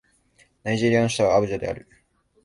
[0.63, 1.87] ナイジェリアの首都はアブジャである